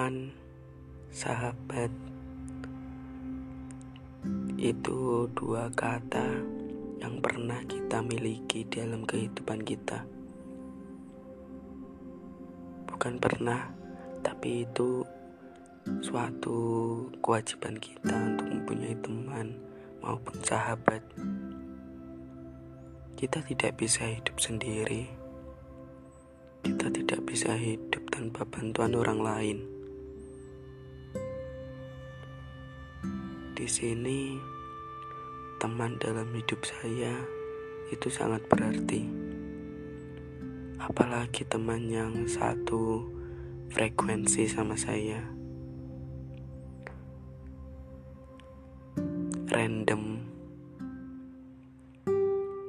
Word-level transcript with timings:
teman, 0.00 0.32
sahabat, 1.12 1.92
itu 4.56 5.28
dua 5.36 5.68
kata 5.76 6.40
yang 7.04 7.20
pernah 7.20 7.60
kita 7.68 8.00
miliki 8.00 8.64
dalam 8.64 9.04
kehidupan 9.04 9.60
kita. 9.60 10.00
Bukan 12.88 13.20
pernah, 13.20 13.68
tapi 14.24 14.64
itu 14.64 15.04
suatu 16.00 16.56
kewajiban 17.20 17.76
kita 17.76 18.16
untuk 18.16 18.56
mempunyai 18.56 18.96
teman 19.04 19.52
maupun 20.00 20.40
sahabat. 20.40 21.04
Kita 23.20 23.44
tidak 23.44 23.76
bisa 23.76 24.08
hidup 24.08 24.40
sendiri. 24.40 25.12
Kita 26.64 26.88
tidak 26.88 27.20
bisa 27.28 27.52
hidup 27.52 28.08
tanpa 28.08 28.48
bantuan 28.48 28.96
orang 28.96 29.20
lain. 29.20 29.79
Di 33.60 33.68
sini, 33.68 34.40
teman 35.60 36.00
dalam 36.00 36.32
hidup 36.32 36.64
saya 36.64 37.12
itu 37.92 38.08
sangat 38.08 38.40
berarti. 38.48 39.04
Apalagi 40.80 41.44
teman 41.44 41.84
yang 41.92 42.24
satu 42.24 43.04
frekuensi 43.68 44.48
sama 44.48 44.80
saya. 44.80 45.20
Random 49.52 50.24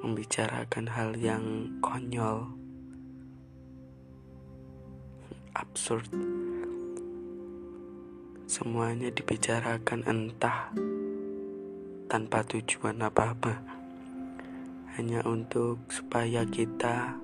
membicarakan 0.03 0.91
hal 0.91 1.15
yang 1.15 1.71
konyol, 1.79 2.51
absurd. 5.55 6.11
Semuanya 8.51 9.07
dibicarakan 9.07 10.03
entah 10.11 10.75
tanpa 12.11 12.43
tujuan 12.43 12.99
apa-apa, 12.99 13.63
hanya 14.99 15.23
untuk 15.23 15.87
supaya 15.87 16.43
kita 16.43 17.15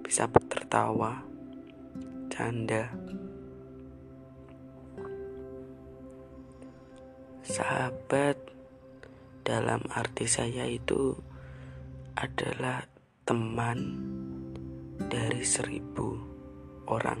bisa 0.00 0.24
tertawa, 0.48 1.28
canda. 2.32 2.88
Sahabat 7.44 8.40
dalam 9.44 9.84
arti 9.92 10.24
saya 10.24 10.64
itu 10.64 11.12
adalah 12.16 12.88
teman 13.28 14.00
dari 14.96 15.44
seribu 15.44 16.16
orang. 16.88 17.20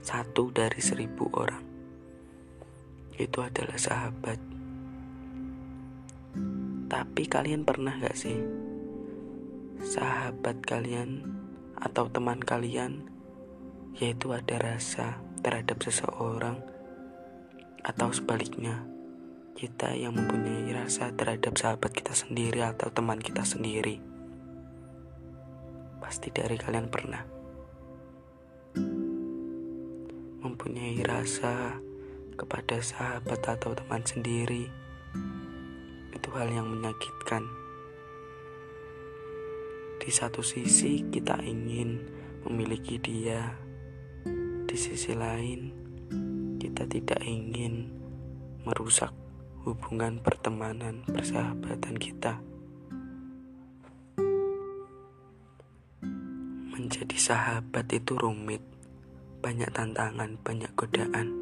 Satu 0.00 0.48
dari 0.48 0.80
seribu 0.80 1.28
orang 1.36 1.67
itu 3.18 3.42
adalah 3.42 3.74
sahabat. 3.74 4.38
Tapi 6.88 7.22
kalian 7.26 7.66
pernah 7.66 7.98
gak 7.98 8.16
sih? 8.16 8.38
Sahabat 9.82 10.62
kalian 10.62 11.26
atau 11.78 12.06
teman 12.10 12.40
kalian 12.42 13.06
yaitu 13.98 14.30
ada 14.30 14.62
rasa 14.62 15.18
terhadap 15.42 15.82
seseorang 15.82 16.62
atau 17.82 18.10
sebaliknya 18.14 18.86
kita 19.58 19.90
yang 19.98 20.14
mempunyai 20.14 20.70
rasa 20.70 21.10
terhadap 21.18 21.58
sahabat 21.58 21.90
kita 21.90 22.14
sendiri 22.14 22.62
atau 22.62 22.94
teman 22.94 23.18
kita 23.18 23.42
sendiri. 23.42 23.98
Pasti 25.98 26.30
dari 26.30 26.54
kalian 26.54 26.86
pernah. 26.86 27.22
Mempunyai 30.46 31.02
rasa 31.02 31.74
kepada 32.38 32.78
sahabat 32.78 33.42
atau 33.42 33.74
teman 33.74 34.06
sendiri. 34.06 34.70
Itu 36.14 36.30
hal 36.38 36.46
yang 36.54 36.70
menyakitkan. 36.70 37.42
Di 39.98 40.10
satu 40.14 40.40
sisi, 40.40 41.02
kita 41.10 41.42
ingin 41.42 41.98
memiliki 42.46 42.96
dia, 43.02 43.58
di 44.64 44.76
sisi 44.78 45.12
lain, 45.12 45.74
kita 46.62 46.86
tidak 46.86 47.18
ingin 47.26 47.90
merusak 48.62 49.10
hubungan 49.66 50.22
pertemanan 50.22 51.02
persahabatan 51.10 51.96
kita. 51.98 52.40
Menjadi 56.72 57.16
sahabat 57.18 57.90
itu 57.90 58.14
rumit, 58.14 58.62
banyak 59.42 59.68
tantangan, 59.74 60.38
banyak 60.40 60.72
godaan. 60.78 61.37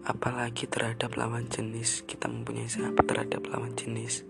Apalagi 0.00 0.64
terhadap 0.64 1.12
lawan 1.20 1.52
jenis, 1.52 2.04
kita 2.08 2.24
mempunyai 2.24 2.68
sahabat 2.68 3.04
terhadap 3.04 3.44
lawan 3.52 3.76
jenis. 3.76 4.24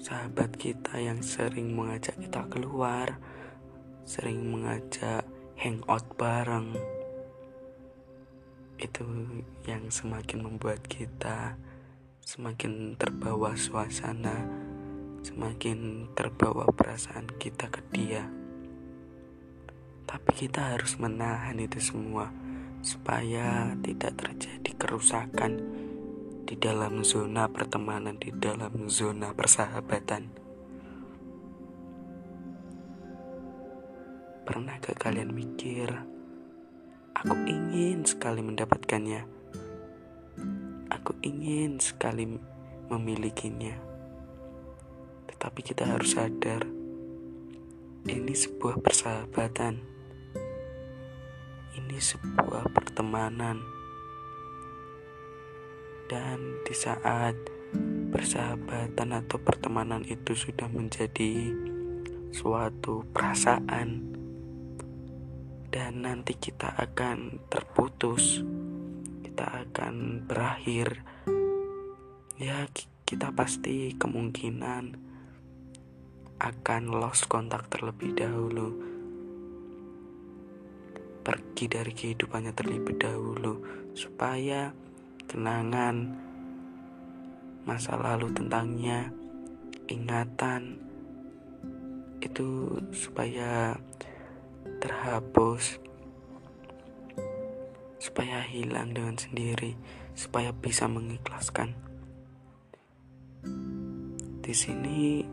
Sahabat 0.00 0.56
kita 0.56 1.00
yang 1.00 1.24
sering 1.24 1.76
mengajak 1.76 2.16
kita 2.20 2.44
keluar, 2.48 3.20
sering 4.04 4.48
mengajak 4.48 5.24
hangout 5.60 6.04
bareng, 6.16 6.76
itu 8.76 9.04
yang 9.64 9.88
semakin 9.88 10.44
membuat 10.44 10.84
kita 10.84 11.56
semakin 12.24 12.96
terbawa 12.96 13.52
suasana, 13.56 14.44
semakin 15.20 16.08
terbawa 16.16 16.68
perasaan 16.72 17.28
kita 17.36 17.68
ke 17.68 17.80
dia. 17.92 18.43
Tapi 20.14 20.30
kita 20.46 20.78
harus 20.78 20.94
menahan 21.02 21.58
itu 21.58 21.82
semua 21.82 22.30
supaya 22.86 23.74
tidak 23.82 24.14
terjadi 24.14 24.70
kerusakan 24.78 25.58
di 26.46 26.54
dalam 26.54 27.02
zona 27.02 27.50
pertemanan, 27.50 28.14
di 28.22 28.30
dalam 28.30 28.86
zona 28.86 29.34
persahabatan. 29.34 30.30
Pernah 34.46 34.78
gak 34.78 35.02
kalian 35.02 35.34
mikir, 35.34 35.90
aku 37.18 37.34
ingin 37.50 38.06
sekali 38.06 38.38
mendapatkannya? 38.38 39.26
Aku 40.94 41.18
ingin 41.26 41.82
sekali 41.82 42.38
memilikinya. 42.86 43.74
Tetapi 45.26 45.58
kita 45.58 45.90
harus 45.90 46.14
sadar, 46.14 46.62
ini 48.06 48.30
sebuah 48.30 48.78
persahabatan. 48.78 49.93
Ini 51.74 51.98
sebuah 51.98 52.70
pertemanan. 52.70 53.58
Dan 56.06 56.62
di 56.62 56.74
saat 56.74 57.34
persahabatan 58.14 59.10
atau 59.18 59.42
pertemanan 59.42 60.06
itu 60.06 60.38
sudah 60.38 60.70
menjadi 60.70 61.50
suatu 62.30 63.02
perasaan 63.10 64.14
dan 65.74 66.06
nanti 66.06 66.38
kita 66.38 66.70
akan 66.78 67.42
terputus 67.50 68.42
kita 69.26 69.66
akan 69.66 70.22
berakhir 70.22 71.02
ya 72.38 72.70
kita 73.02 73.34
pasti 73.34 73.94
kemungkinan 73.98 74.94
akan 76.38 76.82
lost 76.94 77.26
kontak 77.26 77.66
terlebih 77.66 78.14
dahulu 78.14 78.93
pergi 81.24 81.64
dari 81.72 81.92
kehidupannya 81.96 82.52
terlebih 82.52 83.00
dahulu 83.00 83.64
supaya 83.96 84.68
kenangan 85.24 86.12
masa 87.64 87.96
lalu 87.96 88.28
tentangnya 88.36 89.08
ingatan 89.88 90.76
itu 92.20 92.76
supaya 92.92 93.72
terhapus 94.84 95.80
supaya 98.04 98.44
hilang 98.44 98.92
dengan 98.92 99.16
sendiri, 99.16 99.72
supaya 100.12 100.52
bisa 100.52 100.84
mengikhlaskan. 100.84 101.72
Di 104.44 104.52
sini 104.52 105.24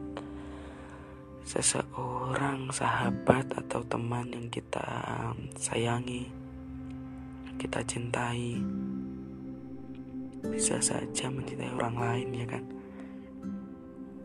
seseorang 1.44 2.70
sahabat 2.70 3.50
atau 3.58 3.82
teman 3.86 4.30
yang 4.32 4.48
kita 4.48 4.84
sayangi, 5.58 6.30
kita 7.58 7.82
cintai, 7.86 8.62
bisa 10.48 10.78
saja 10.82 11.28
mencintai 11.30 11.74
orang 11.76 11.98
lain 11.98 12.30
ya 12.34 12.46
kan. 12.48 12.64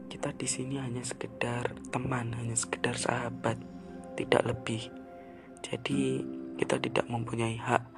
Kita 0.06 0.32
di 0.32 0.48
sini 0.48 0.80
hanya 0.80 1.04
sekedar 1.04 1.76
teman, 1.92 2.32
hanya 2.36 2.56
sekedar 2.56 2.96
sahabat, 2.96 3.60
tidak 4.16 4.42
lebih. 4.48 4.88
Jadi 5.60 6.24
kita 6.56 6.80
tidak 6.80 7.04
mempunyai 7.10 7.60
hak 7.60 7.96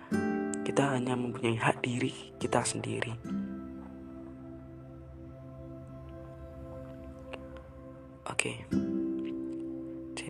kita 0.69 0.93
hanya 0.93 1.17
mempunyai 1.17 1.57
hak 1.57 1.81
diri 1.81 2.13
kita 2.37 2.61
sendiri. 2.61 3.17
Oke, 8.29 8.69
jadi 8.69 8.88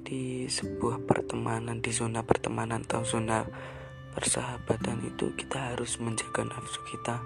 di 0.09 0.49
sebuah 0.49 1.05
pertemanan 1.05 1.85
di 1.85 1.93
zona 1.93 2.25
pertemanan 2.25 2.81
atau 2.89 3.05
zona 3.05 3.45
persahabatan 4.17 5.05
itu 5.05 5.37
kita 5.37 5.77
harus 5.77 6.01
menjaga 6.01 6.49
nafsu 6.49 6.81
kita 6.89 7.21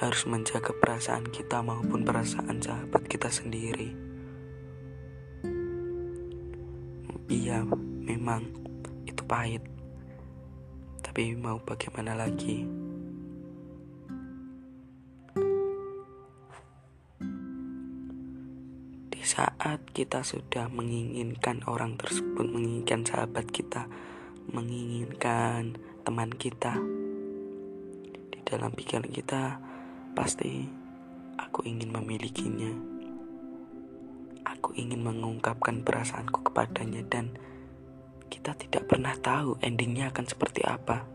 harus 0.00 0.24
menjaga 0.24 0.72
perasaan 0.72 1.28
kita 1.28 1.60
maupun 1.60 2.08
perasaan 2.08 2.64
sahabat 2.64 3.04
kita 3.04 3.28
sendiri. 3.28 3.92
Iya 7.28 7.68
memang 8.08 8.48
itu 9.04 9.20
pahit. 9.28 9.60
Tapi 11.04 11.36
mau 11.36 11.60
bagaimana 11.60 12.16
lagi 12.16 12.79
saat 19.30 19.78
kita 19.94 20.26
sudah 20.26 20.66
menginginkan 20.74 21.62
orang 21.70 21.94
tersebut, 21.94 22.50
menginginkan 22.50 23.06
sahabat 23.06 23.46
kita, 23.54 23.86
menginginkan 24.50 25.78
teman 26.02 26.34
kita, 26.34 26.74
di 28.34 28.42
dalam 28.42 28.74
pikiran 28.74 29.06
kita 29.06 29.62
pasti 30.18 30.66
aku 31.38 31.62
ingin 31.62 31.94
memilikinya. 31.94 32.74
Aku 34.50 34.74
ingin 34.74 35.06
mengungkapkan 35.06 35.86
perasaanku 35.86 36.50
kepadanya 36.50 37.06
dan 37.06 37.30
kita 38.26 38.58
tidak 38.58 38.90
pernah 38.90 39.14
tahu 39.14 39.62
endingnya 39.62 40.10
akan 40.10 40.26
seperti 40.26 40.66
apa. 40.66 41.06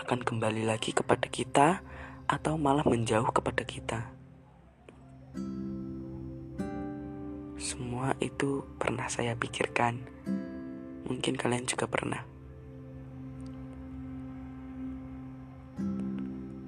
Akan 0.00 0.24
kembali 0.24 0.64
lagi 0.64 0.96
kepada 0.96 1.28
kita 1.28 1.84
atau 2.24 2.56
malah 2.56 2.88
menjauh 2.88 3.28
kepada 3.36 3.68
kita. 3.68 4.11
Semua 7.62 8.10
itu 8.18 8.66
pernah 8.74 9.06
saya 9.06 9.38
pikirkan. 9.38 10.02
Mungkin 11.06 11.38
kalian 11.38 11.62
juga 11.62 11.86
pernah. 11.86 12.18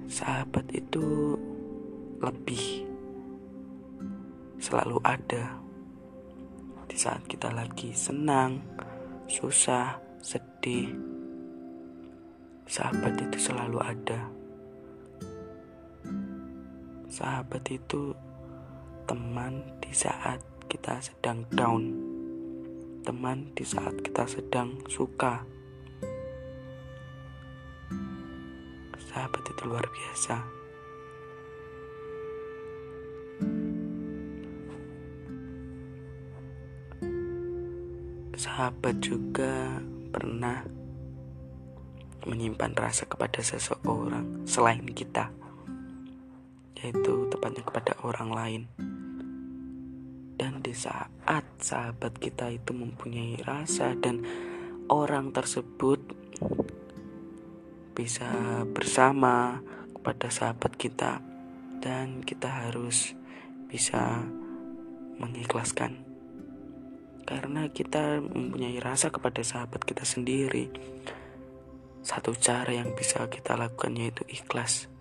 Sahabat 0.07 0.71
itu 0.71 1.35
lebih 2.23 2.87
selalu 4.55 5.03
ada 5.03 5.59
di 6.87 6.95
saat 6.95 7.27
kita 7.27 7.51
lagi 7.51 7.91
senang, 7.91 8.63
susah, 9.27 9.99
sedih. 10.23 10.95
Sahabat 12.71 13.19
itu 13.19 13.51
selalu 13.51 13.83
ada. 13.83 14.31
Sahabat 17.11 17.67
itu 17.67 18.15
teman 19.03 19.59
di 19.83 19.91
saat 19.91 20.54
kita 20.75 20.99
sedang 20.99 21.47
down, 21.55 21.87
teman 23.07 23.47
di 23.55 23.63
saat 23.63 23.95
kita 24.03 24.27
sedang 24.27 24.75
suka. 24.91 25.47
Sahabat 29.07 29.39
itu 29.55 29.63
luar 29.71 29.87
biasa. 29.87 30.35
Sahabat 38.35 38.99
juga 38.99 39.79
pernah 40.11 40.59
menyimpan 42.27 42.75
rasa 42.75 43.07
kepada 43.07 43.39
seseorang 43.39 44.43
selain 44.43 44.83
kita, 44.91 45.31
yaitu 46.83 47.31
tepatnya 47.31 47.63
kepada 47.63 47.95
orang 48.03 48.29
lain. 48.35 48.94
Dan 50.35 50.59
di 50.59 50.75
saat 50.75 51.47
sahabat 51.63 52.19
kita 52.19 52.51
itu 52.51 52.75
mempunyai 52.75 53.39
rasa 53.39 53.95
dan 53.95 54.19
orang 54.91 55.31
tersebut 55.31 56.03
bisa 57.95 58.27
bersama 58.75 59.63
kepada 59.95 60.27
sahabat 60.27 60.75
kita 60.75 61.23
dan 61.79 62.19
kita 62.21 62.67
harus 62.67 63.15
bisa 63.71 64.27
mengikhlaskan. 65.15 66.03
Karena 67.25 67.71
kita 67.71 68.21
mempunyai 68.21 68.77
rasa 68.83 69.09
kepada 69.09 69.41
sahabat 69.41 69.81
kita 69.81 70.05
sendiri 70.05 70.69
satu 72.05 72.37
cara 72.37 72.69
yang 72.69 72.93
bisa 72.93 73.25
kita 73.31 73.57
lakukan 73.57 73.97
yaitu 73.97 74.21
ikhlas. 74.29 74.91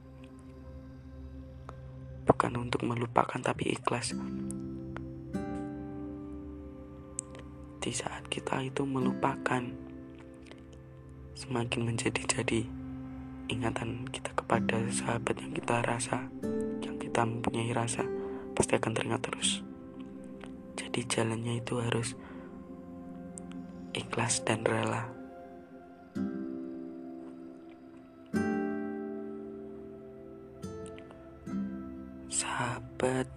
Bukan 2.24 2.56
untuk 2.56 2.86
melupakan 2.88 3.36
tapi 3.36 3.76
ikhlas 3.76 4.16
di 7.84 7.92
saat 7.92 8.24
kita 8.32 8.64
itu 8.64 8.88
melupakan 8.88 9.60
semakin 11.36 11.80
menjadi-jadi 11.84 12.64
ingatan 13.52 14.08
kita 14.08 14.32
kepada 14.32 14.88
sahabat 14.88 15.36
yang 15.36 15.52
kita 15.52 15.84
rasa 15.84 16.32
yang 16.80 16.96
kita 16.96 17.20
mempunyai 17.28 17.76
rasa 17.76 18.00
pasti 18.56 18.80
akan 18.80 18.96
teringat 18.96 19.20
terus. 19.20 19.60
Jadi 20.80 21.04
jalannya 21.04 21.60
itu 21.60 21.76
harus 21.76 22.16
ikhlas 23.92 24.40
dan 24.48 24.64
rela. 24.64 25.04
Sahabat 32.32 33.28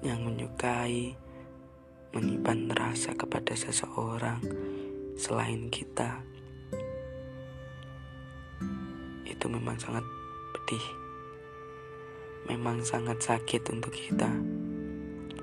yang 0.00 0.24
menyukai 0.24 1.21
menyimpan 2.12 2.72
rasa 2.76 3.16
kepada 3.16 3.56
seseorang 3.56 4.40
selain 5.16 5.72
kita. 5.72 6.20
Itu 9.24 9.48
memang 9.48 9.80
sangat 9.80 10.04
pedih. 10.52 10.86
Memang 12.52 12.84
sangat 12.84 13.18
sakit 13.24 13.72
untuk 13.72 13.96
kita. 13.96 14.28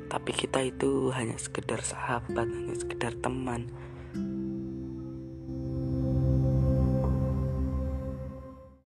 Tapi 0.10 0.32
kita 0.34 0.66
itu 0.66 1.14
hanya 1.14 1.38
sekedar 1.38 1.82
sahabat 1.86 2.50
hanya 2.50 2.74
sekedar 2.74 3.14
teman 3.18 3.70